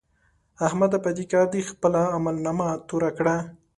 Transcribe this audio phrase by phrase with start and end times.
[0.65, 0.97] احمده!
[1.05, 3.35] په دې کار دې خپله عملنامه توره کړه.